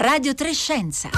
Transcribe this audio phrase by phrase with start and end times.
[0.00, 1.10] Radio Trescenza.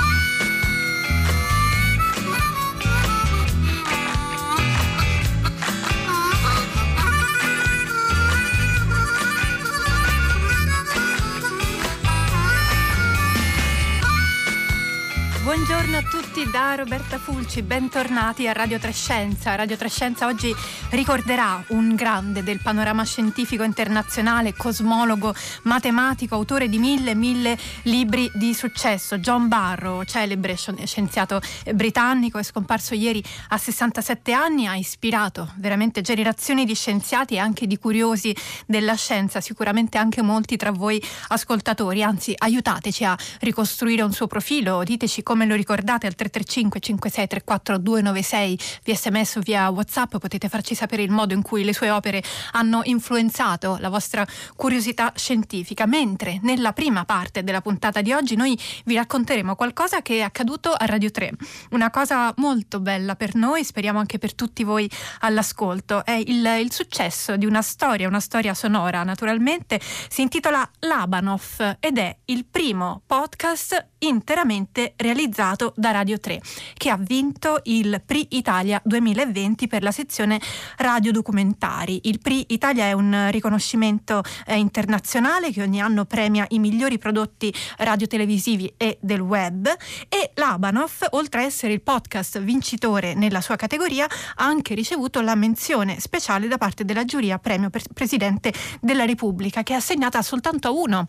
[15.42, 19.54] Buongiorno a tutti da Roberta Fulci, bentornati a Radio Trescenza.
[19.56, 20.54] Radio Trescenza oggi
[20.90, 28.54] ricorderà un grande del panorama scientifico internazionale, cosmologo, matematico, autore di mille mille libri di
[28.54, 31.40] successo, John Barrow, celebre scienziato
[31.74, 37.66] britannico, è scomparso ieri a 67 anni, ha ispirato veramente generazioni di scienziati e anche
[37.66, 38.34] di curiosi
[38.66, 44.82] della scienza, sicuramente anche molti tra voi ascoltatori, anzi aiutateci a ricostruire un suo profilo,
[44.84, 50.74] diteci come lo ricordate al 335 5634 296 via sms o via whatsapp potete farci
[50.74, 54.26] sapere il modo in cui le sue opere hanno influenzato la vostra
[54.56, 55.86] curiosità scientifica.
[55.86, 60.72] Mentre nella prima parte della puntata di oggi noi vi racconteremo qualcosa che è accaduto
[60.72, 61.32] a Radio 3
[61.70, 64.90] una cosa molto bella per noi speriamo anche per tutti voi
[65.20, 69.80] all'ascolto è il, il successo di una storia una storia sonora naturalmente.
[69.80, 76.96] Si intitola Labanov ed è il primo podcast interamente realizzato da Radio 3, che ha
[76.98, 80.40] vinto il PRI Italia 2020 per la sezione
[80.76, 82.00] radio documentari.
[82.04, 87.52] Il PRI Italia è un riconoscimento eh, internazionale che ogni anno premia i migliori prodotti
[87.78, 89.66] radiotelevisivi e del web
[90.08, 95.34] e l'Abanov, oltre a essere il podcast vincitore nella sua categoria, ha anche ricevuto la
[95.34, 100.70] menzione speciale da parte della giuria premio Presidente della Repubblica che è assegnata soltanto a
[100.72, 101.06] uno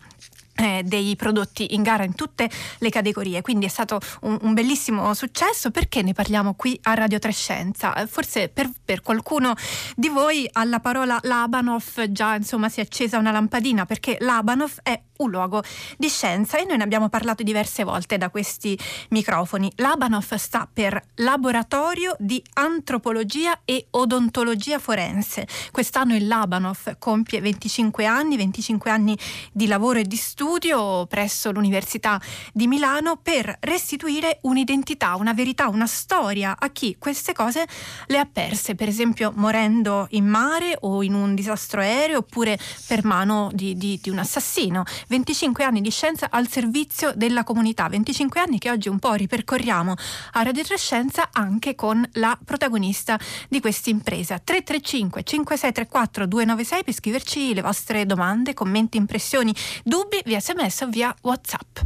[0.54, 5.12] eh, dei prodotti in gara in tutte le categorie, quindi è stato un, un, bellissimo
[5.14, 5.70] successo.
[5.70, 7.94] Perché ne parliamo qui a Radio Trescenza?
[7.94, 9.54] Eh, forse per, per, qualcuno
[9.96, 15.00] di voi alla parola Labanov già insomma si è accesa una lampadina perché Labanov è
[15.22, 15.62] un luogo
[15.96, 18.78] di scienza e noi ne abbiamo parlato diverse volte da questi
[19.10, 19.72] microfoni.
[19.76, 25.46] Labanov sta per Laboratorio di Antropologia e Odontologia Forense.
[25.70, 29.16] Quest'anno il Labanov compie 25 anni, 25 anni
[29.52, 32.20] di lavoro e di studio presso l'Università
[32.52, 37.66] di Milano per restituire un'identità, una verità, una storia a chi queste cose
[38.06, 43.04] le ha perse, per esempio morendo in mare o in un disastro aereo oppure per
[43.04, 44.84] mano di, di, di un assassino.
[45.12, 49.94] 25 anni di scienza al servizio della comunità, 25 anni che oggi un po' ripercorriamo
[50.32, 54.38] a Radio Trescenza anche con la protagonista di questa impresa.
[54.38, 61.14] 335 5634 296 per scriverci le vostre domande, commenti, impressioni, dubbi via sms o via
[61.20, 61.78] whatsapp.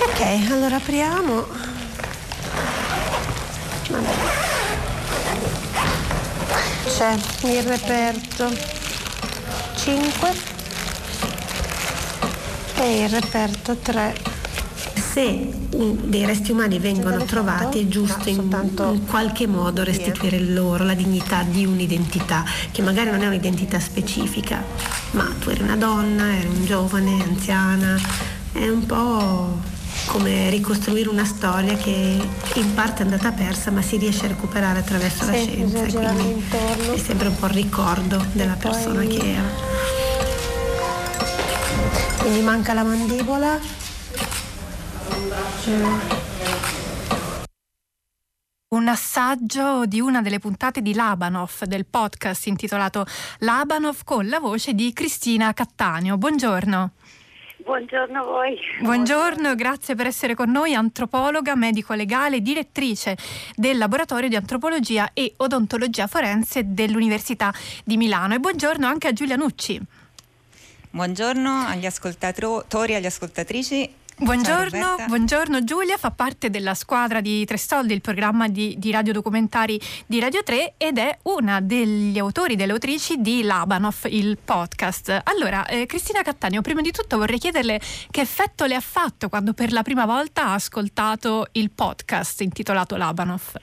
[0.00, 1.46] Ok, allora apriamo.
[6.84, 8.50] C'è il reperto
[9.76, 10.51] 5
[12.82, 14.14] e il reperto 3
[15.12, 15.50] se
[16.04, 21.44] dei resti umani vengono trovati è giusto in, in, qualche modo restituire loro la dignità
[21.44, 24.64] di un'identità che magari non è un'identità specifica
[25.12, 27.96] ma tu eri una donna, eri un giovane, anziana
[28.52, 29.60] è un po'
[30.06, 32.18] come ricostruire una storia che
[32.54, 36.30] in parte è andata persa ma si riesce a recuperare attraverso sì, la scienza quindi
[36.30, 36.92] intorno.
[36.94, 39.06] è sempre un po' il ricordo della persona poi...
[39.06, 39.81] che era
[42.22, 43.58] quindi manca la mandibola
[45.66, 45.98] mm.
[48.68, 53.04] Un assaggio di una delle puntate di Labanov del podcast intitolato
[53.40, 56.16] Labanov con la voce di Cristina Cattaneo.
[56.16, 56.92] Buongiorno.
[57.56, 58.56] Buongiorno a voi.
[58.80, 63.16] Buongiorno, grazie per essere con noi, antropologa, medico legale, direttrice
[63.54, 67.52] del laboratorio di antropologia e odontologia forense dell'Università
[67.84, 68.34] di Milano.
[68.34, 69.80] E buongiorno anche a Giulia Nucci.
[70.94, 73.94] Buongiorno agli ascoltatori e alle ascoltatrici.
[74.14, 79.80] Buongiorno, buongiorno, Giulia, fa parte della squadra di Tre Soldi, il programma di, di radiodocumentari
[80.04, 85.22] di Radio 3 ed è una degli autori, delle autrici di Labanov, il podcast.
[85.24, 87.80] Allora, eh, Cristina Cattaneo, prima di tutto vorrei chiederle
[88.10, 92.96] che effetto le ha fatto quando per la prima volta ha ascoltato il podcast intitolato
[92.96, 93.54] Labanov.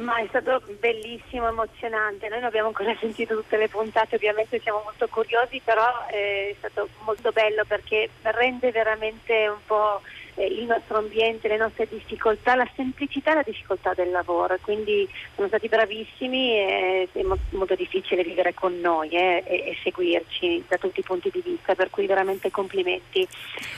[0.00, 2.28] Ma è stato bellissimo, emozionante.
[2.28, 6.54] Noi non abbiamo ancora sentito tutte le puntate, ovviamente siamo molto curiosi, però eh, è
[6.58, 10.00] stato molto bello perché rende veramente un po'
[10.40, 14.56] eh, il nostro ambiente, le nostre difficoltà, la semplicità e la difficoltà del lavoro.
[14.60, 20.64] Quindi sono stati bravissimi e è molto difficile vivere con noi eh, e, e, seguirci
[20.66, 23.26] da tutti i punti di vista, per cui veramente complimenti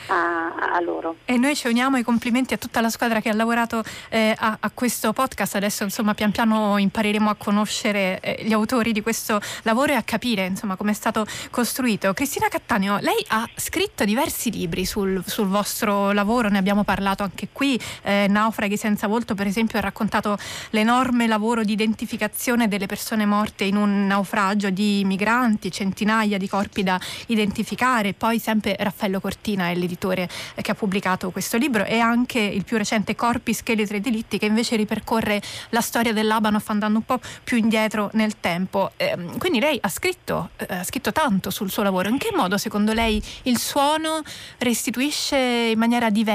[0.07, 1.17] a, a loro.
[1.25, 4.57] E noi ci uniamo i complimenti a tutta la squadra che ha lavorato eh, a,
[4.59, 5.55] a, questo podcast.
[5.55, 10.03] Adesso insomma pian piano impareremo a conoscere eh, gli autori di questo lavoro e a
[10.03, 12.13] capire insomma come è stato costruito.
[12.13, 17.49] Cristina Cattaneo, lei ha scritto diversi libri sul, sul vostro lavoro ne abbiamo parlato anche
[17.51, 20.37] qui, eh, Naufraghi senza volto per esempio ha raccontato
[20.69, 26.83] l'enorme lavoro di identificazione delle persone morte in un naufragio di migranti, centinaia di corpi
[26.83, 30.29] da identificare, poi sempre Raffaello Cortina è l'editore
[30.61, 34.45] che ha pubblicato questo libro e anche il più recente Corpi, Scheletri e Delitti che
[34.45, 38.91] invece ripercorre la storia dell'Abanoff andando un po' più indietro nel tempo.
[38.97, 42.09] Eh, quindi lei ha scritto, eh, ha scritto tanto sul suo lavoro.
[42.09, 44.21] In che modo secondo lei il suono
[44.59, 45.37] restituisce
[45.71, 46.32] in maniera diversa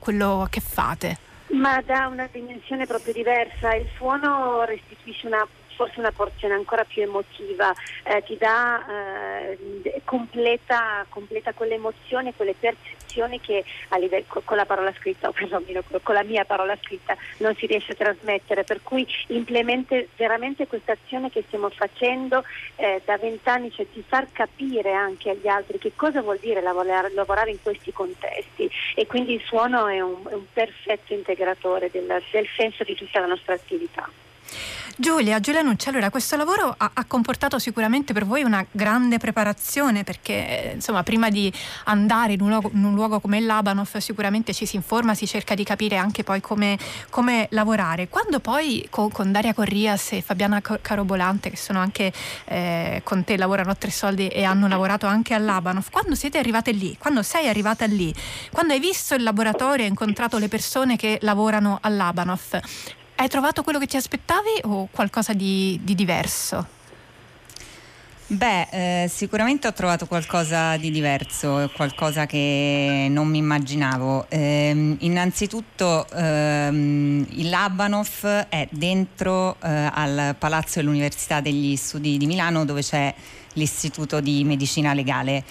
[0.00, 1.18] quello che fate?
[1.48, 3.74] Ma da una dimensione proprio diversa.
[3.74, 5.46] Il suono restituisce una
[5.76, 7.72] forse una porzione ancora più emotiva,
[8.02, 12.95] eh, ti dà, eh, completa, completa quelle emozioni, quelle percezioni
[13.40, 17.54] che a livello, con la parola scritta o perlomeno con la mia parola scritta non
[17.56, 22.44] si riesce a trasmettere, per cui implementa veramente questa azione che stiamo facendo
[22.76, 27.12] eh, da vent'anni, cioè di far capire anche agli altri che cosa vuol dire lavorare,
[27.12, 32.22] lavorare in questi contesti e quindi il suono è un, è un perfetto integratore del,
[32.30, 34.08] del senso di tutta la nostra attività.
[34.98, 40.04] Giulia, Giulia Nucci, allora questo lavoro ha, ha, comportato sicuramente per voi una grande preparazione
[40.04, 41.52] perché insomma prima di
[41.84, 45.26] andare in un luogo, in un luogo come il Labanov sicuramente ci si informa, si
[45.26, 46.78] cerca di capire anche poi come,
[47.10, 48.08] come lavorare.
[48.08, 52.10] Quando poi con, con, Daria Corrias e Fabiana Carobolante che sono anche
[52.46, 55.44] eh, con te, lavorano a Tre Soldi e hanno lavorato anche al
[55.90, 58.14] quando siete arrivate lì, quando sei arrivata lì,
[58.50, 61.96] quando hai visto il laboratorio e incontrato le persone che lavorano al
[63.16, 66.74] hai trovato quello che ti aspettavi o qualcosa di, di diverso?
[68.28, 74.26] Beh, eh, sicuramente ho trovato qualcosa di diverso, qualcosa che non mi immaginavo.
[74.28, 82.64] Eh, innanzitutto ehm, il Labanov è dentro eh, al Palazzo dell'Università degli Studi di Milano
[82.64, 83.14] dove c'è
[83.52, 85.44] l'Istituto di Medicina Legale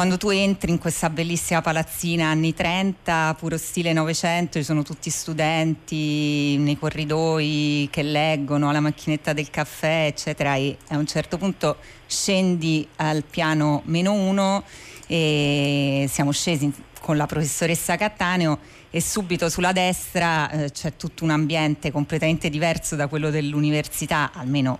[0.00, 5.10] quando tu entri in questa bellissima palazzina anni 30, puro stile Novecento, ci sono tutti
[5.10, 11.76] studenti nei corridoi che leggono alla macchinetta del caffè, eccetera, e a un certo punto
[12.06, 14.64] scendi al piano meno uno
[15.06, 18.58] e siamo scesi con la professoressa Cattaneo
[18.88, 24.78] e subito sulla destra eh, c'è tutto un ambiente completamente diverso da quello dell'università, almeno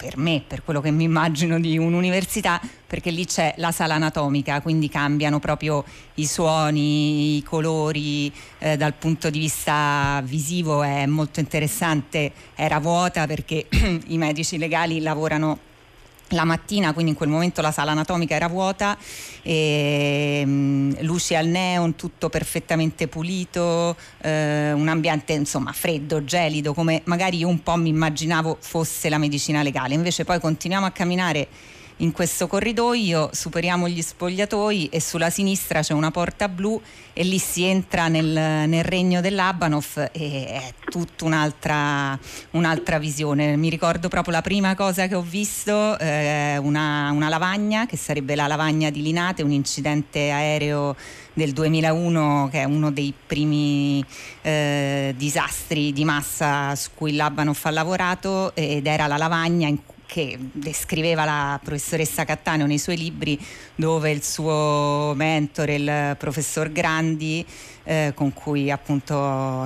[0.00, 4.62] per me, per quello che mi immagino di un'università, perché lì c'è la sala anatomica,
[4.62, 11.40] quindi cambiano proprio i suoni, i colori, eh, dal punto di vista visivo è molto
[11.40, 13.66] interessante, era vuota perché
[14.08, 15.68] i medici legali lavorano
[16.30, 18.96] la mattina, quindi in quel momento la sala anatomica era vuota,
[19.42, 27.02] e, um, luci al neon, tutto perfettamente pulito, eh, un ambiente insomma freddo, gelido, come
[27.04, 29.94] magari io un po' mi immaginavo fosse la medicina legale.
[29.94, 31.48] Invece poi continuiamo a camminare
[32.00, 36.80] in questo corridoio, superiamo gli spogliatoi e sulla sinistra c'è una porta blu
[37.12, 42.18] e lì si entra nel, nel regno dell'Abanov e è tutta un'altra,
[42.52, 43.56] un'altra, visione.
[43.56, 48.34] Mi ricordo proprio la prima cosa che ho visto, eh, una, una lavagna che sarebbe
[48.34, 50.96] la lavagna di Linate, un incidente aereo
[51.34, 54.04] del 2001 che è uno dei primi
[54.42, 59.98] eh, disastri di massa su cui l'Abanov ha lavorato ed era la lavagna in cui
[60.10, 63.38] che descriveva la professoressa Cattaneo nei suoi libri
[63.76, 67.46] dove il suo mentore, il professor Grandi,
[67.84, 69.14] eh, con cui appunto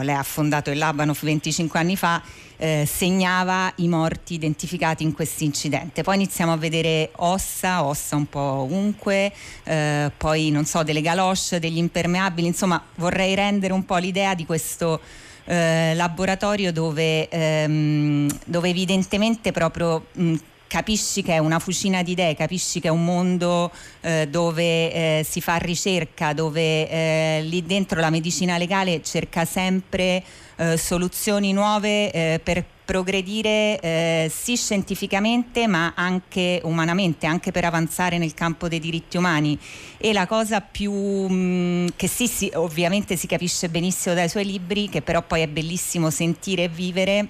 [0.02, 2.22] lei ha fondato il Labanov 25 anni fa,
[2.58, 6.02] eh, segnava i morti identificati in questo incidente.
[6.02, 11.58] Poi iniziamo a vedere ossa, ossa un po' ovunque, eh, poi non so, delle galosce,
[11.58, 15.00] degli impermeabili, insomma vorrei rendere un po' l'idea di questo
[15.44, 20.34] eh, laboratorio dove, ehm, dove, evidentemente proprio mh,
[20.66, 23.70] capisci che è una fucina di idee, capisci che è un mondo
[24.00, 30.22] eh, dove eh, si fa ricerca, dove eh, lì dentro la medicina legale cerca sempre
[30.56, 38.18] eh, soluzioni nuove eh, per progredire eh, sì scientificamente ma anche umanamente, anche per avanzare
[38.18, 39.58] nel campo dei diritti umani.
[39.98, 44.44] E la cosa più mh, mm, che sì, sì, ovviamente si capisce benissimo dai suoi
[44.44, 47.28] libri, che però poi è bellissimo sentire e vivere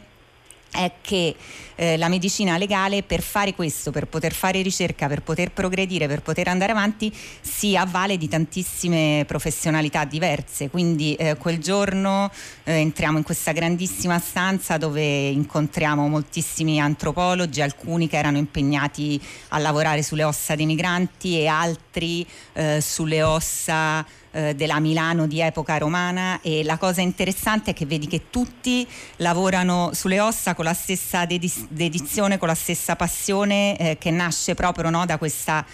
[0.74, 1.36] è che
[1.76, 6.22] eh, la medicina legale per fare questo, per poter fare ricerca, per poter progredire, per
[6.22, 10.70] poter andare avanti, si avvale di tantissime professionalità diverse.
[10.70, 12.30] Quindi eh, quel giorno
[12.64, 19.58] eh, entriamo in questa grandissima stanza dove incontriamo moltissimi antropologi, alcuni che erano impegnati a
[19.58, 24.04] lavorare sulle ossa dei migranti e altri eh, sulle ossa
[24.34, 28.86] eh, della Milano di epoca romana e la cosa interessante è che vedi che tutti
[29.16, 34.90] lavorano sulle ossa con la stessa dedizione, con la stessa passione eh, che nasce proprio
[34.90, 35.64] no, da questa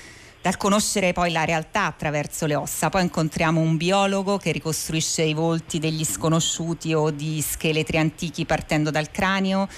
[0.43, 2.89] dal conoscere poi la realtà attraverso le ossa.
[2.89, 8.91] Poi incontriamo un biologo che ricostruisce i volti degli sconosciuti o di scheletri antichi partendo
[8.91, 9.69] dal cranio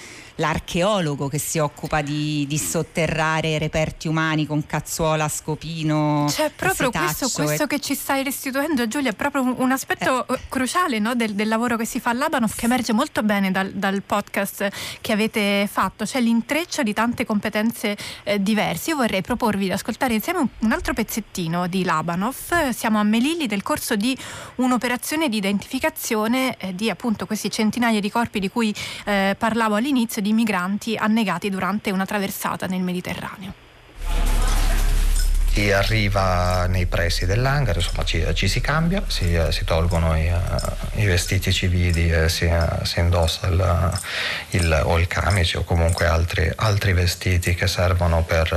[0.43, 6.27] l'archeologo che si occupa di, di, sotterrare reperti umani con cazzuola, scopino.
[6.29, 10.41] Cioè, proprio questo, questo, che ci stai restituendo, Giulia, è proprio un, un aspetto eh.
[10.49, 14.03] cruciale no, del, del, lavoro che si fa all'Abanov che emerge molto bene dal, dal
[14.03, 14.69] podcast
[15.01, 18.91] che avete fatto, cioè l'intreccio di tante competenze eh, diverse.
[18.91, 22.71] Io vorrei proporvi di ascoltare insieme un, un altro pezzettino di Labanov.
[22.71, 24.17] Siamo a Melilli del corso di
[24.57, 30.21] un'operazione di identificazione eh, di appunto questi centinaia di corpi di cui eh, parlavo all'inizio
[30.21, 33.55] di migranti annegati durante una traversata nel Mediterraneo.
[35.53, 40.99] Chi arriva nei pressi dell'hangar, insomma ci, ci si cambia, si, si tolgono i, uh,
[40.99, 44.01] i, vestiti civili si, uh, si indossa il,
[44.51, 48.49] il, o il camice o comunque altri, altri vestiti che servono per,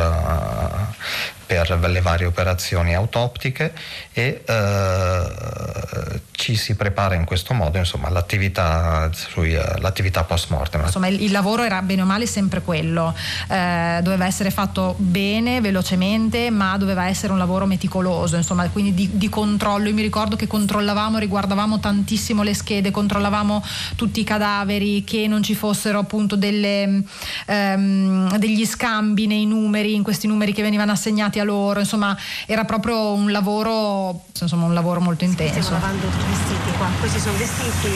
[1.45, 3.73] per le varie operazioni autoptiche
[4.13, 10.83] e eh, ci si prepara in questo modo insomma, l'attività, sui, eh, l'attività post mortem.
[10.83, 13.15] Insomma il, il, lavoro era bene o male sempre quello,
[13.49, 19.09] eh, doveva essere fatto bene, velocemente, ma doveva essere un lavoro meticoloso, insomma, quindi di,
[19.13, 19.87] di controllo.
[19.87, 23.63] Io mi ricordo che controllavamo, riguardavamo tantissimo le schede, controllavamo
[23.95, 27.01] tutti i cadaveri, che non ci fossero appunto delle,
[27.47, 32.65] ehm, degli scambi nei numeri, in questi numeri che venivano assegnati a loro, insomma era
[32.65, 35.61] proprio un lavoro, insomma, un lavoro molto intenso.
[35.61, 37.89] Stiamo lavando vestiti qua, questi sono vestiti,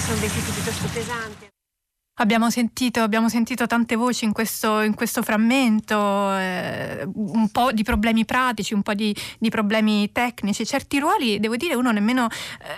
[0.00, 1.55] sono vestiti piuttosto pesanti.
[2.18, 7.82] Abbiamo sentito, abbiamo sentito, tante voci in questo, in questo frammento, eh, un po' di
[7.82, 10.64] problemi pratici, un po' di, di, problemi tecnici.
[10.64, 12.28] Certi ruoli, devo dire, uno nemmeno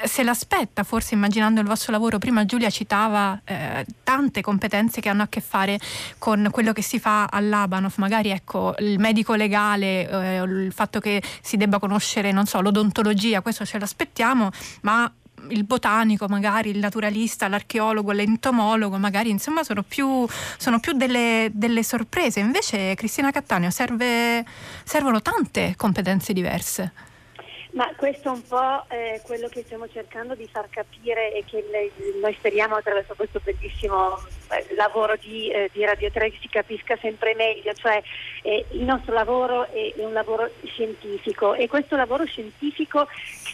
[0.02, 2.18] eh, se l'aspetta, forse immaginando il vostro lavoro.
[2.18, 5.78] Prima Giulia citava eh, tante competenze che hanno a che fare
[6.18, 11.22] con quello che si fa all'Abanov, magari ecco, il medico legale, eh, il fatto che
[11.42, 15.08] si debba conoscere, non so, l'odontologia, questo ce l'aspettiamo, ma
[15.50, 20.26] il botanico, magari il naturalista, l'archeologo, l'entomologo, magari insomma sono più,
[20.56, 22.40] sono più delle, delle, sorprese.
[22.40, 24.44] Invece Cristina Cattaneo serve,
[24.84, 27.06] servono tante competenze diverse.
[27.72, 31.64] Ma questo è un po' eh, quello che stiamo cercando di far capire e che
[31.70, 31.90] le,
[32.20, 34.16] noi speriamo attraverso questo bellissimo
[34.50, 38.02] eh, lavoro di, eh, di, Radio 3 si capisca sempre meglio, cioè
[38.42, 43.06] eh, il nostro lavoro è, è un lavoro scientifico e questo lavoro scientifico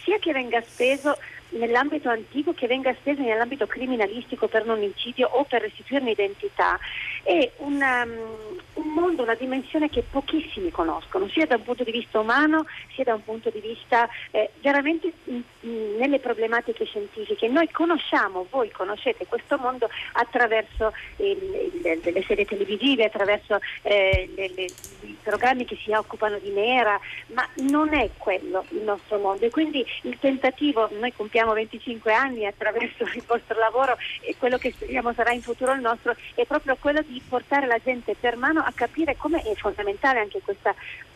[0.05, 1.19] sia che venga speso
[1.55, 6.79] nell'ambito antico che venga steso nell'ambito criminalistico per non incidio o per restituire un'identità
[7.23, 11.93] è una, um, un mondo, una dimensione che pochissimi conoscono, sia da un punto di
[11.93, 17.49] vista umano sia da un punto di vista eh, veramente in, in, nelle problematiche scientifiche.
[17.49, 24.67] Noi conosciamo, voi conoscete questo mondo attraverso delle serie televisive, attraverso eh, le, le,
[25.03, 29.51] i programmi che si occupano di nera, ma non è quello il nostro mondo e
[29.51, 35.13] quindi il tentativo, noi compiamo 25 anni attraverso il vostro lavoro e quello che speriamo
[35.13, 38.73] sarà in futuro il nostro, è proprio quello di portare la gente per mano a
[38.75, 40.75] capire come è fondamentale anche questa,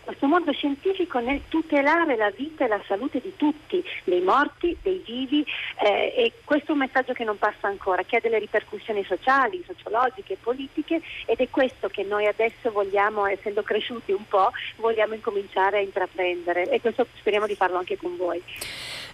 [0.09, 5.03] questo mondo scientifico nel tutelare la vita e la salute di tutti, dei morti, dei
[5.05, 5.45] vivi
[5.83, 9.63] eh, e questo è un messaggio che non passa ancora, che ha delle ripercussioni sociali,
[9.67, 15.79] sociologiche, politiche ed è questo che noi adesso vogliamo, essendo cresciuti un po', vogliamo incominciare
[15.79, 18.43] a intraprendere e questo speriamo di farlo anche con voi.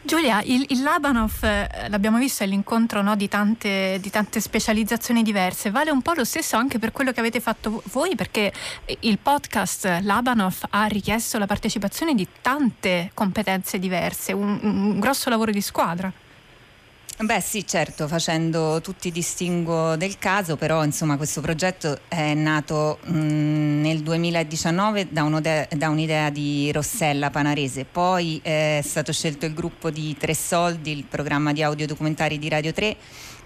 [0.07, 5.23] Giulia, il, il Labanov, eh, l'abbiamo visto, è l'incontro no, di, tante, di, tante, specializzazioni
[5.23, 5.71] diverse.
[5.71, 8.51] Vale un po' lo stesso anche per quello che avete fatto voi, perché
[9.01, 15.51] il podcast Labanov ha richiesto la partecipazione di tante competenze diverse, un, un grosso lavoro
[15.51, 16.11] di squadra.
[17.17, 22.99] Beh sì, certo, facendo tutti i distinguo del caso, però insomma questo progetto è nato
[23.05, 29.91] mh, nel 2019 da, da, un'idea di Rossella Panarese, poi è stato scelto il gruppo
[29.91, 32.97] di Tre Soldi, il programma di audiodocumentari di Radio 3,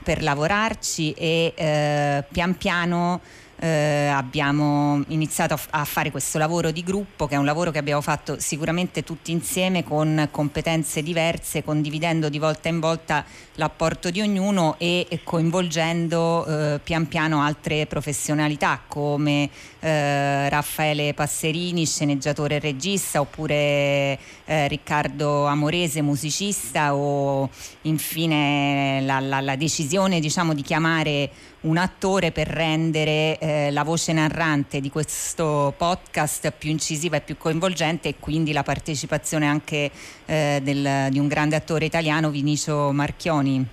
[0.03, 3.21] per lavorarci e eh, pian piano
[3.61, 8.01] eh, abbiamo iniziato a, fare questo lavoro di gruppo, che è un lavoro che abbiamo
[8.01, 13.25] fatto sicuramente tutti insieme con competenze diverse, condividendo di volta in volta
[13.55, 19.51] l'apporto di ognuno e, e coinvolgendo eh, pian piano altre professionalità come
[19.81, 27.51] eh, Raffaele Passerini, sceneggiatore e regista, oppure eh, Riccardo Amorese, musicista, o
[27.83, 34.13] infine la, la, la decisione diciamo, di chiamare un attore per rendere eh, la voce
[34.13, 39.91] narrante di questo podcast più incisiva e più coinvolgente e quindi la partecipazione anche
[40.27, 43.67] eh, del, di un grande attore italiano, Vinicio Marchioni.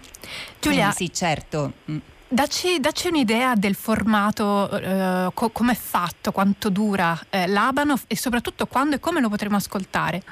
[0.59, 1.73] Giulia, quindi sì, certo.
[1.91, 1.97] Mm.
[2.27, 8.17] Dacci, dacci, un'idea del formato, eh, co- come è fatto, quanto dura eh, l'Abanov e
[8.17, 10.23] soprattutto quando e come lo potremo ascoltare.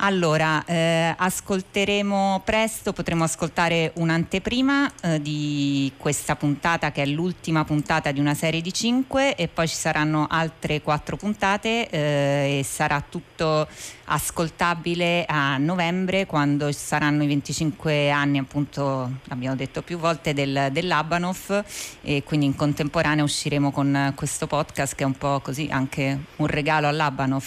[0.00, 8.12] Allora, eh, ascolteremo presto, potremo ascoltare un'anteprima eh, di questa puntata che è l'ultima puntata
[8.12, 13.02] di una serie di cinque e poi ci saranno altre quattro puntate eh, e sarà
[13.08, 13.66] tutto
[14.04, 21.64] ascoltabile a novembre quando saranno i 25 anni appunto, abbiamo detto più volte, del, dell'Abanov
[22.02, 26.46] e quindi in contemporanea usciremo con questo podcast che è un po' così anche un
[26.46, 27.44] regalo all'Abanov.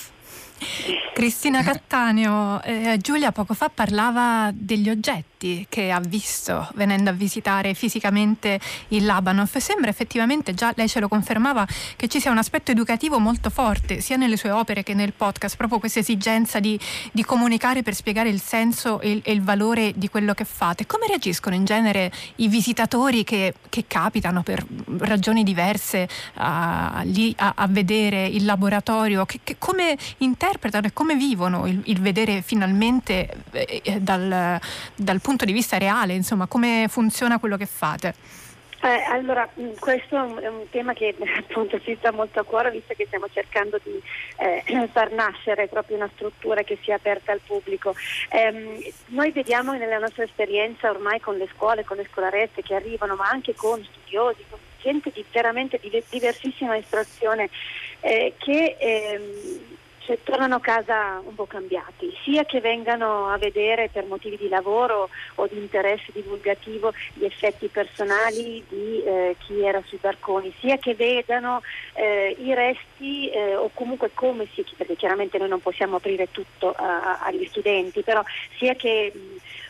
[1.13, 7.73] Cristina Cattaneo, eh, Giulia poco fa parlava degli oggetti che ha visto venendo a visitare
[7.73, 9.57] fisicamente il Labanov.
[9.57, 14.01] Sembra effettivamente, già lei ce lo confermava, che ci sia un aspetto educativo molto forte
[14.01, 16.79] sia nelle sue opere che nel podcast, proprio questa esigenza di,
[17.11, 20.85] di comunicare per spiegare il senso e il, e il, valore di quello che fate.
[20.85, 24.63] Come reagiscono in genere i visitatori che, che capitano per
[24.99, 29.25] ragioni diverse uh, lì a, a, vedere il laboratorio?
[29.25, 34.59] Che, che come interpretano e come vivono il, il vedere finalmente eh, eh dal,
[34.95, 38.13] dal punto di vista reale, insomma, come funziona quello che fate?
[38.83, 42.95] Eh, allora, mm, questo è un, tema che appunto ci sta molto a cuore visto
[42.95, 44.01] che stiamo cercando di
[44.37, 47.93] eh, far nascere proprio una struttura che sia aperta al pubblico.
[48.29, 53.15] Eh, noi vediamo nella nostra esperienza ormai con le scuole, con le scolarette che arrivano,
[53.15, 55.79] ma anche con studiosi, con gente di veramente
[56.09, 57.49] diversissima istruzione,
[57.99, 59.70] eh, che ehm,
[60.05, 64.49] cioè, tornano a casa un po' cambiati, sia che vengano a vedere per motivi di
[64.49, 70.77] lavoro o di interesse divulgativo gli effetti personali di eh, chi era sui barconi, sia
[70.77, 71.61] che vedano
[71.93, 76.73] eh, i resti eh, o comunque come si, perché chiaramente noi non possiamo aprire tutto
[76.75, 78.23] a, agli studenti, però
[78.57, 79.19] sia che mh,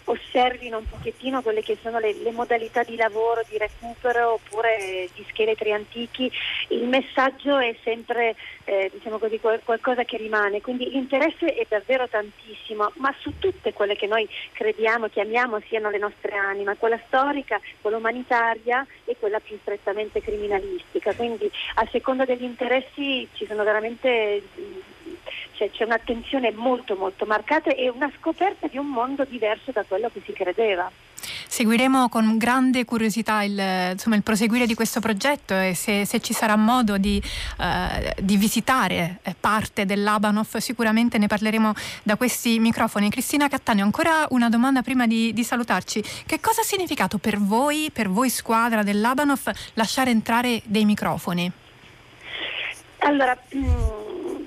[0.06, 5.26] osservino un pochettino quelle che sono le, le modalità di lavoro, di recupero oppure di
[5.30, 6.32] scheletri antichi,
[6.70, 12.92] il messaggio è sempre eh, diciamo così, qualcosa che rimane, quindi l'interesse è davvero tantissimo,
[12.96, 17.98] ma su tutte quelle che noi crediamo, chiamiamo siano le nostre anime, quella storica, quella
[17.98, 24.42] umanitaria e quella più strettamente criminalistica, quindi a seconda degli interessi ci sono veramente
[25.54, 30.10] c'è, c'è un'attenzione molto molto marcata e una scoperta di un mondo diverso da quello
[30.12, 30.92] che si credeva.
[31.48, 36.34] Seguiremo con grande curiosità il, insomma, il proseguire di questo progetto e se, se ci
[36.34, 37.22] sarà modo di,
[37.60, 43.10] eh, di, visitare eh, parte dell'Abanov sicuramente ne parleremo da questi microfoni.
[43.10, 46.02] Cristina Cattaneo, ancora una domanda prima di, di salutarci.
[46.26, 51.52] Che cosa ha significato per voi, per voi squadra dell'Abanov, lasciare entrare dei microfoni?
[53.00, 54.01] Allora, mh mm,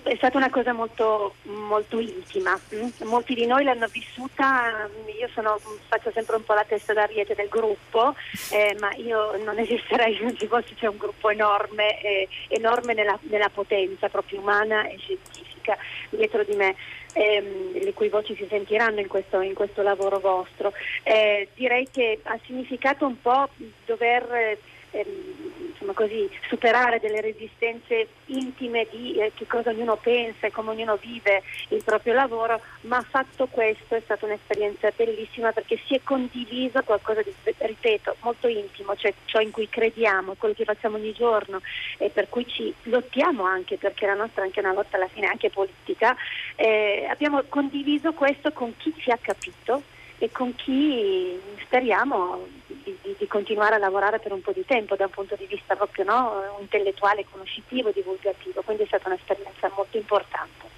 [0.04, 2.58] è stata una cosa molto, molto intima.
[2.74, 3.08] Mm?
[3.08, 4.88] Molti di noi l'hanno vissuta,
[5.18, 8.14] io sono, faccio sempre un po' la testa d'ariete del gruppo,
[8.52, 12.92] eh, ma io non esisterei se non ci fosse, c'è un gruppo enorme, eh, enorme
[12.92, 15.76] nella, nella, potenza proprio umana e scientifica
[16.10, 16.74] dietro di me.
[17.16, 20.72] Ehm, le cui voci si sentiranno in questo, in questo lavoro vostro.
[21.04, 23.48] Eh, direi che ha significato un po'
[23.86, 24.58] dover
[24.90, 30.70] ehm, insomma così, superare delle resistenze intime di eh, che cosa ognuno pensa e come
[30.70, 36.00] ognuno vive il proprio lavoro, ma fatto questo è stata un'esperienza bellissima perché si è
[36.02, 41.12] condiviso qualcosa di, ripeto, molto intimo, cioè ciò in cui crediamo, quello che facciamo ogni
[41.12, 41.60] giorno
[41.98, 45.26] e per cui ci lottiamo anche perché la nostra è anche una lotta alla fine
[45.26, 46.16] anche politica,
[46.56, 49.82] eh, abbiamo condiviso questo con chi ci ha capito
[50.18, 55.04] e con chi speriamo di, di, continuare a lavorare per un po' di tempo da
[55.04, 60.72] un punto di vista proprio no, intellettuale, conoscitivo, divulgativo, quindi è stata un'esperienza molto importante.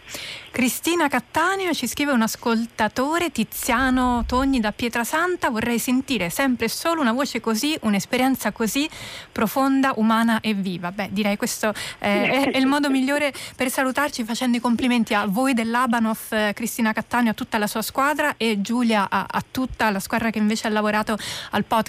[0.50, 7.12] Cristina Cattaneo ci scrive un ascoltatore, Tiziano Togni da Pietrasanta, vorrei sentire sempre solo una
[7.12, 8.88] voce così, un'esperienza così
[9.30, 10.92] profonda, umana e viva.
[10.92, 12.08] Beh, direi questo eh,
[12.48, 16.94] è, è, il modo migliore per salutarci facendo i complimenti a voi dell'Abanov, eh, Cristina
[16.94, 20.68] Cattaneo, a tutta la sua squadra e Giulia a, a tutta la squadra che invece
[20.68, 21.18] ha lavorato
[21.50, 21.85] al podcast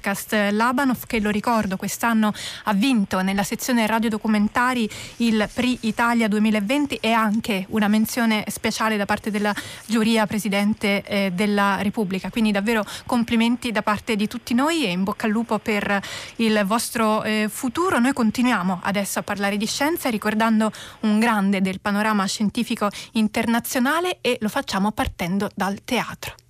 [0.52, 2.34] Labanov che lo ricordo quest'anno
[2.64, 9.06] ha vinto nella sezione radiodocumentari il PRI Italia 2020 e anche una menzione speciale da
[9.06, 9.54] parte della
[9.86, 12.30] giuria Presidente eh, della Repubblica.
[12.30, 16.02] Quindi davvero complimenti da parte di tutti noi e in bocca al lupo per
[16.38, 18.00] il vostro eh, futuro.
[18.00, 24.38] Noi continuiamo adesso a parlare di scienza ricordando un grande del panorama scientifico internazionale e
[24.42, 26.47] lo facciamo partendo dal teatro.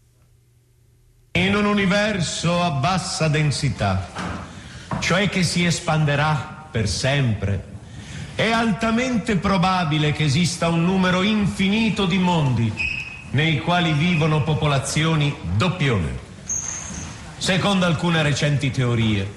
[1.38, 4.10] In un universo a bassa densità,
[4.98, 7.64] cioè che si espanderà per sempre
[8.34, 12.74] è altamente probabile che esista un numero infinito di mondi
[13.32, 16.18] nei quali vivono popolazioni doppione.
[17.38, 19.32] Secondo alcune recenti teorie,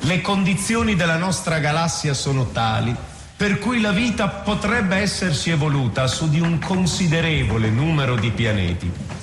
[0.00, 2.94] le condizioni della nostra galassia sono tali
[3.34, 9.15] per cui la vita potrebbe essersi evoluta su di un considerevole numero di pianeti.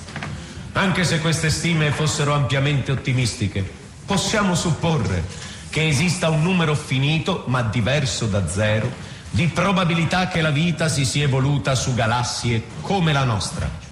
[0.76, 3.64] Anche se queste stime fossero ampiamente ottimistiche,
[4.04, 5.22] possiamo supporre
[5.70, 8.90] che esista un numero finito, ma diverso da zero,
[9.30, 13.83] di probabilità che la vita si sia evoluta su galassie come la nostra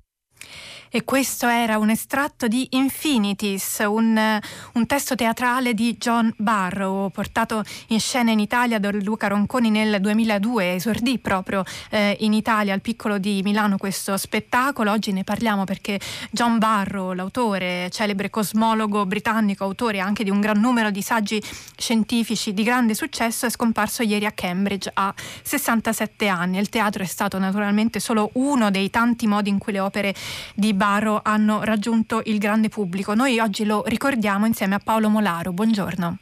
[0.94, 4.38] e questo era un estratto di Infinities, un,
[4.74, 10.02] un, testo teatrale di John Barrow, portato in scena in Italia da Luca Ronconi nel
[10.02, 14.90] 2002, esordì proprio eh, in Italia al Piccolo di Milano questo spettacolo.
[14.90, 15.98] Oggi ne parliamo perché
[16.31, 21.42] John Barrow, l'autore, celebre cosmologo britannico, autore anche di un gran numero di saggi
[21.74, 26.59] scientifici di grande successo, è scomparso ieri a Cambridge a 67 anni.
[26.59, 30.14] Il teatro è stato naturalmente solo uno dei tanti modi in cui le opere
[30.55, 33.14] di Baro hanno raggiunto il grande pubblico.
[33.14, 35.52] Noi oggi lo ricordiamo insieme a Paolo Molaro.
[35.52, 36.18] Buongiorno.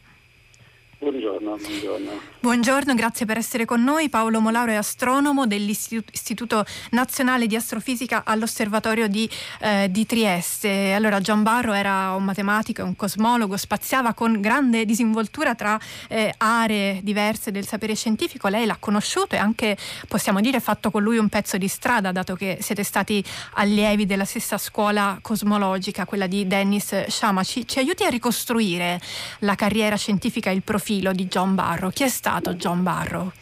[0.99, 2.30] Buongiorno, buongiorno.
[2.43, 4.09] Buongiorno, grazie per essere con noi.
[4.09, 10.95] Paolo Molaro è astronomo dell'Istituto Nazionale di Astrofisica all'Osservatorio di, eh, di Trieste.
[10.95, 17.01] Allora, Gian Barro era un matematico, un cosmologo, spaziava con grande disinvoltura tra eh, aree
[17.03, 18.49] diverse del sapere scientifico.
[18.49, 19.77] Lei l'ha conosciuto e anche,
[20.09, 23.23] possiamo dire, fatto con lui un pezzo di strada, dato che siete stati
[23.57, 27.45] allievi della stessa scuola cosmologica, quella di Dennis Shama.
[27.45, 28.99] Ci, ci aiuti a ricostruire
[29.41, 31.91] la carriera scientifica e il profilo di John Barrow.
[31.91, 33.33] Chi è stato John Barrow?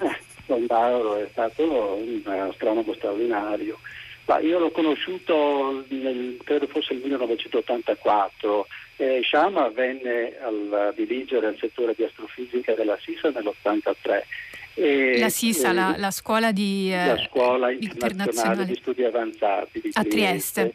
[0.00, 3.78] Eh, John Barrow è stato un astronomo straordinario.
[4.26, 8.66] Ma io l'ho conosciuto nel, credo fosse nel 1984.
[8.96, 14.22] Eh, Shama venne a dirigere il settore di astrofisica della SISA nell'83.
[14.76, 19.80] E, la SISA, e, la, la, scuola di eh, la scuola internazionale di studi avanzati
[19.80, 20.60] di a Trieste.
[20.60, 20.74] Trieste.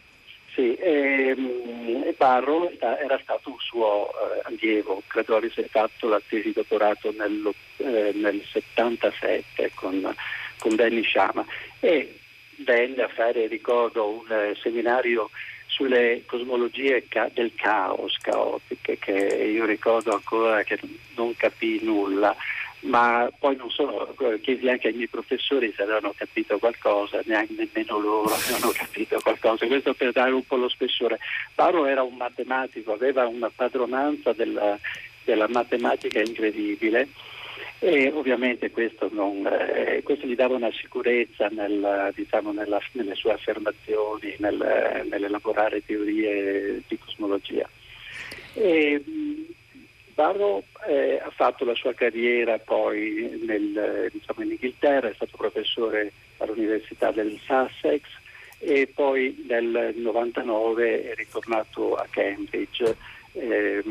[0.60, 7.14] Sì, ehm, Barro era stato un suo eh, allievo, credo avesse fatto la tesi dottorato
[7.18, 10.14] nello, eh, nel 77 con,
[10.58, 11.46] con Benny Sciama
[11.80, 12.14] e
[12.58, 15.30] venne a fare, ricordo, un eh, seminario
[15.68, 20.78] sulle cosmologie ca- del caos, caotiche, che io ricordo ancora che
[21.16, 22.36] non capì nulla
[22.82, 28.00] ma poi non so, chiesi anche ai miei professori se avevano capito qualcosa, neanche nemmeno
[28.00, 31.20] loro avevano capito qualcosa, questo per dare un po' lo spessore.
[31.56, 34.80] Paolo era un matematico, aveva una padronanza della,
[35.24, 37.10] della matematica incredibile
[37.82, 43.32] e ovviamente questo, non, eh, questo, gli dava una sicurezza nel, diciamo, nella, nelle sue
[43.32, 47.68] affermazioni, nel, nell'elaborare teorie di cosmologia.
[48.54, 49.02] E,
[50.20, 56.12] Barrow eh, ha fatto la sua carriera poi nel, diciamo in Inghilterra, è stato professore
[56.40, 58.02] all'Università del Sussex
[58.58, 62.98] e poi nel 99 è ritornato a Cambridge.
[63.32, 63.82] Eh,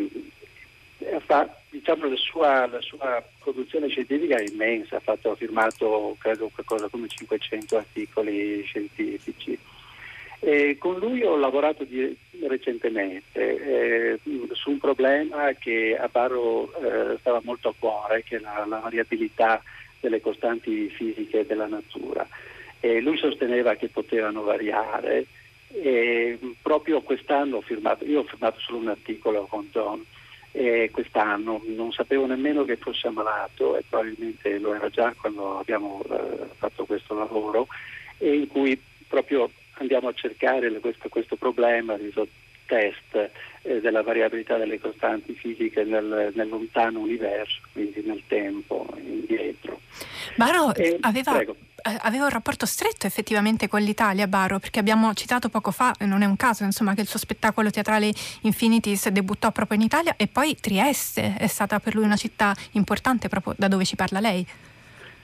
[1.24, 6.50] fa, diciamo, la, sua, la, sua, produzione scientifica è immensa, ha, fatto, ha firmato credo
[6.52, 9.58] qualcosa come 500 articoli scientifici.
[10.40, 12.14] E con lui ho lavorato di,
[12.46, 14.20] recentemente eh,
[14.52, 18.78] su un problema che a Barro eh, stava molto a cuore, che è la, la,
[18.78, 19.62] variabilità
[20.00, 22.26] delle costanti fisiche della natura.
[22.80, 25.26] E lui sosteneva che potevano variare
[25.72, 30.04] e proprio quest'anno ho firmato, io ho firmato solo un articolo con John
[30.52, 36.02] e quest'anno non sapevo nemmeno che fosse ammalato e probabilmente lo era già quando abbiamo
[36.10, 37.66] eh, fatto questo lavoro
[38.16, 42.26] e in cui proprio andiamo a cercare questo, questo problema, questo
[42.66, 43.30] test
[43.62, 49.80] eh, della variabilità delle costanti fisiche nel, nel, lontano universo, quindi nel tempo, indietro.
[50.36, 51.56] Baro eh, aveva, eh,
[52.02, 56.26] aveva, un rapporto stretto effettivamente con l'Italia, Baro, perché abbiamo citato poco fa, non è
[56.26, 58.12] un caso insomma, che il suo spettacolo teatrale
[58.42, 63.28] Infinities debuttò proprio in Italia e poi Trieste è stata per lui una città importante
[63.28, 64.46] proprio da dove ci parla lei.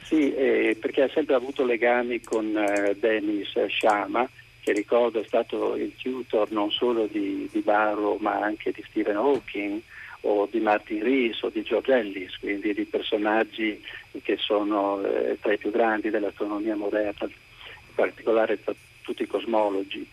[0.03, 4.29] Sì, eh, perché ha sempre avuto legami con eh, Dennis Sciama,
[4.65, 9.17] che ricordo è stato il tutor non solo di, di Barrow ma anche di Stephen
[9.17, 9.79] Hawking
[10.23, 13.79] o di Martin Rees o di George Ellis, quindi di personaggi
[14.23, 20.09] che sono eh, tra i più grandi dell'astronomia moderna, in particolare tra tutti i cosmologi.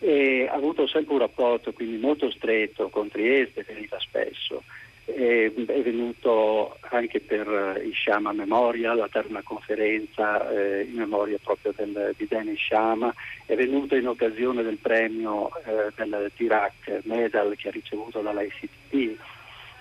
[0.00, 4.62] E ha avuto sempre un rapporto quindi molto stretto con Trieste, veniva spesso
[5.04, 11.38] è, è venuto anche per il Shama Memorial, a dare una conferenza eh, in memoria
[11.42, 13.14] proprio del, di Dennis Shama,
[13.46, 19.18] è venuto in occasione del premio eh, del Dirac Medal che ha ricevuto dall'ICTP.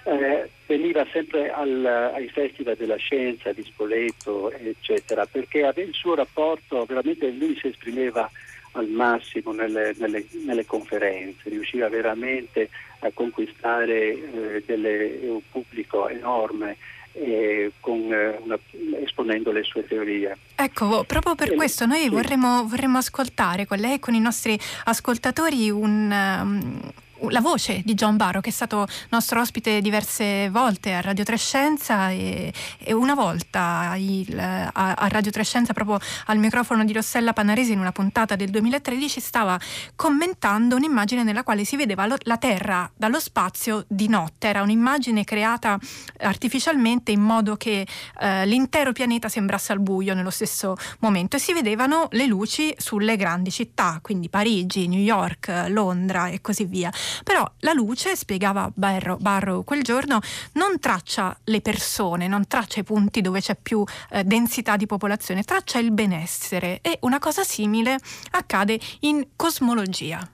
[0.06, 6.84] Eh, veniva sempre al, ai festival della scienza di Spoleto, eccetera, perché il suo rapporto,
[6.84, 8.30] veramente lui si esprimeva
[8.74, 16.78] al massimo nelle, nelle, nelle conferenze, riusciva veramente a conquistare eh, delle, un pubblico enorme
[17.14, 18.58] eh, con, eh, una,
[19.04, 20.38] esponendo le sue teorie.
[20.56, 22.10] Ecco, proprio per e questo noi sì.
[22.10, 26.92] vorremmo, vorremmo, ascoltare con lei e con i nostri ascoltatori un, um,
[27.30, 32.10] la voce di John Barrow che è stato nostro ospite diverse volte a Radio Trescenza
[32.10, 37.72] e, e una volta il, a, a, Radio Trescenza proprio al microfono di Rossella Panaresi
[37.72, 39.60] in una puntata del 2013 stava
[39.96, 45.24] commentando un'immagine nella quale si vedeva lo, la Terra dallo spazio di notte, era un'immagine
[45.24, 45.80] creata
[46.20, 47.88] artificialmente in modo che
[48.20, 53.16] eh, l'intero pianeta sembrasse al buio nello stesso momento e si vedevano le luci sulle
[53.16, 56.92] grandi città, quindi Parigi, New York, Londra e così via.
[57.24, 60.20] Però la luce, spiegava Barrow, Barrow quel giorno,
[60.54, 65.44] non traccia le persone, non traccia i punti dove c'è più eh, densità di popolazione,
[65.44, 67.98] traccia il benessere e una cosa simile
[68.32, 70.28] accade in cosmologia.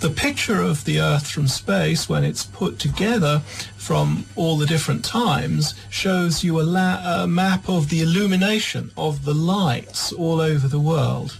[0.00, 3.40] the picture of the Earth from space, when it's put together
[3.76, 9.26] from all the different times, shows you a, la- a, map of the illumination of
[9.26, 11.38] the lights all over the world.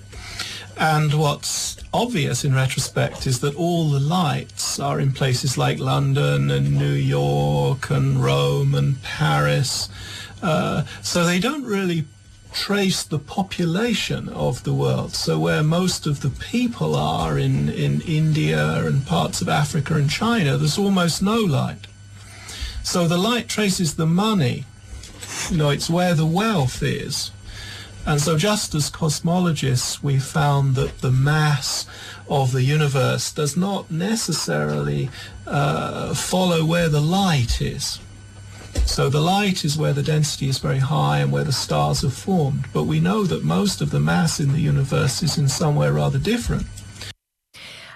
[0.80, 6.50] And what's obvious in retrospect is that all the lights are in places like London
[6.50, 9.90] and New York and Rome and Paris.
[10.42, 12.06] Uh, so they don't really
[12.52, 15.14] trace the population of the world.
[15.14, 20.08] So where most of the people are in, in India and parts of Africa and
[20.08, 21.88] China, there's almost no light.
[22.82, 24.64] So the light traces the money.
[25.50, 27.32] You know, it's where the wealth is.
[28.06, 31.86] And so just as cosmologists, we found that the mass
[32.28, 35.10] of the universe does not necessarily
[35.46, 38.00] uh, follow where the light is.
[38.86, 42.10] So the light is where the density is very high and where the stars are
[42.10, 42.66] formed.
[42.72, 46.18] But we know that most of the mass in the universe is in somewhere rather
[46.18, 46.66] different.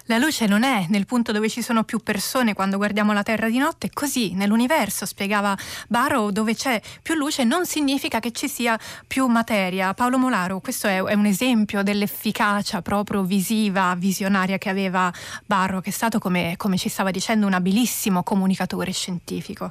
[0.09, 3.49] La luce non è nel punto dove ci sono più persone quando guardiamo la Terra
[3.49, 5.57] di notte, così nell'universo, spiegava
[5.89, 9.95] Barrow, dove c'è più luce non significa che ci sia più materia.
[9.95, 15.11] Paolo Molaro, questo è, è un esempio dell'efficacia proprio visiva, visionaria che aveva
[15.47, 19.71] Barrow, che è stato, come, come ci stava dicendo, un abilissimo comunicatore scientifico.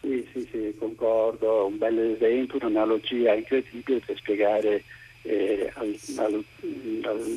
[0.00, 4.84] Sì, sì, sì, concordo, un bel esempio, un'analogia incredibile per spiegare
[5.26, 6.44] eh, al, al,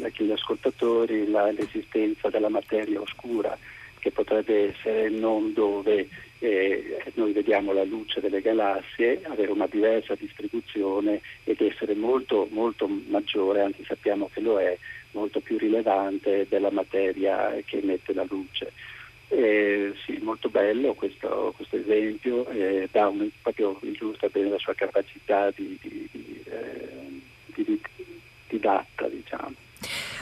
[0.02, 3.58] agli ascoltatori la, l'esistenza della materia oscura
[4.00, 6.08] che potrebbe essere non dove
[6.40, 12.88] eh, noi vediamo la luce delle galassie, avere una diversa distribuzione ed essere molto, molto
[12.88, 14.78] maggiore, anzi sappiamo che lo è,
[15.12, 18.72] molto più rilevante della materia che emette la luce.
[19.32, 25.52] Eh, sì, molto bello questo, questo esempio, eh, un, proprio illustra bene la sua capacità
[25.52, 26.89] di, di, di eh,
[27.64, 27.82] di,
[28.48, 29.54] didatta, diciamo.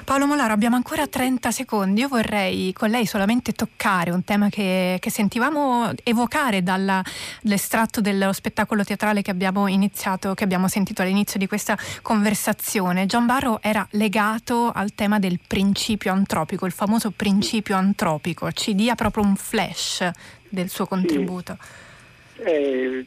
[0.07, 1.99] Paolo Molaro, abbiamo ancora 30 secondi.
[1.99, 8.85] Io vorrei con lei solamente toccare un tema che, che sentivamo evocare dall'estratto dello spettacolo
[8.85, 13.05] teatrale che abbiamo iniziato, che abbiamo sentito all'inizio di questa conversazione.
[13.05, 18.49] John Barrow era legato al tema del principio antropico, il famoso principio antropico.
[18.53, 20.09] Ci dia proprio un flash
[20.47, 21.57] del suo contributo.
[21.59, 22.43] Sì.
[22.43, 23.05] Eh,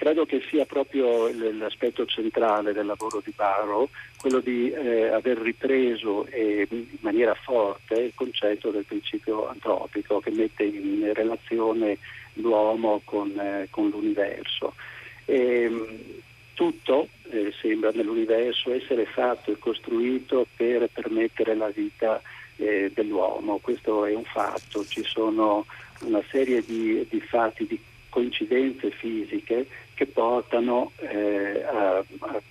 [0.00, 3.86] credo che sia proprio l'aspetto centrale del lavoro di Barrow,
[4.16, 10.30] quello di eh, aver ripreso eh, in maniera forte il concetto del principio antropico che
[10.30, 11.98] mette in relazione
[12.34, 14.72] l'uomo con, eh, con l'universo.
[15.26, 15.98] E, ehm,
[16.54, 22.22] tutto eh, sembra nell'universo essere fatto e costruito per permettere la vita
[22.56, 25.66] eh, dell'uomo, questo è un fatto, ci sono
[26.04, 27.78] una serie di, di fatti, di
[28.10, 32.42] coincidenze fisiche che portano eh, a, a,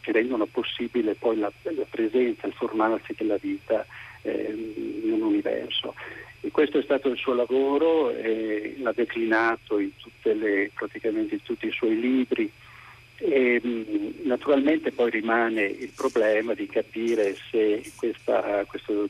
[0.00, 3.86] che rendono possibile poi la, la, presenza, il formarsi della vita
[4.22, 4.52] eh,
[5.04, 5.94] in un universo.
[6.40, 9.90] E questo è stato il suo lavoro, eh, l'ha declinato in
[10.22, 12.50] le, praticamente in tutti i suoi libri.
[13.18, 13.60] E,
[14.24, 19.08] naturalmente poi rimane il problema di capire se questa, questo,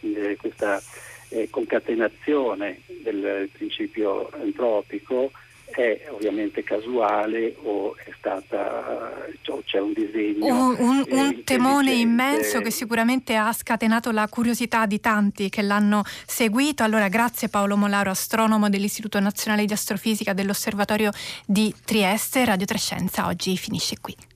[0.00, 0.82] eh, questa
[1.30, 5.30] eh, concatenazione del principio antropico
[5.70, 12.60] è ovviamente casuale o è stata o c'è un disegno un, un, un temone immenso
[12.60, 16.82] che sicuramente ha scatenato la curiosità di tanti che l'hanno seguito.
[16.82, 21.10] Allora grazie Paolo Molaro astronomo dell'Istituto Nazionale di Astrofisica dell'Osservatorio
[21.46, 24.29] di Trieste Radio Trescenza oggi finisce qui